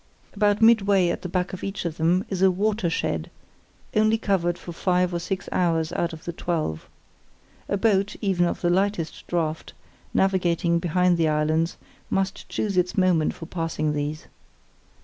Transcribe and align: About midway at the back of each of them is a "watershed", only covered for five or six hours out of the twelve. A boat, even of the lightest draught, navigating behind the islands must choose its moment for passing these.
About 0.33 0.63
midway 0.63 1.09
at 1.09 1.21
the 1.21 1.29
back 1.29 1.53
of 1.53 1.63
each 1.63 1.85
of 1.85 1.97
them 1.97 2.25
is 2.27 2.41
a 2.41 2.49
"watershed", 2.49 3.29
only 3.95 4.17
covered 4.17 4.57
for 4.57 4.71
five 4.71 5.13
or 5.13 5.19
six 5.19 5.47
hours 5.51 5.93
out 5.93 6.11
of 6.11 6.25
the 6.25 6.33
twelve. 6.33 6.89
A 7.69 7.77
boat, 7.77 8.15
even 8.19 8.47
of 8.47 8.61
the 8.61 8.71
lightest 8.71 9.27
draught, 9.27 9.73
navigating 10.11 10.79
behind 10.79 11.17
the 11.17 11.27
islands 11.29 11.77
must 12.09 12.49
choose 12.49 12.77
its 12.77 12.97
moment 12.97 13.35
for 13.35 13.45
passing 13.45 13.93
these. 13.93 14.25